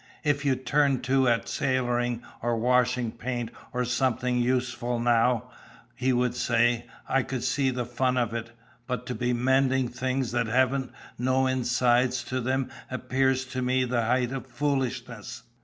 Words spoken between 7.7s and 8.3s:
fun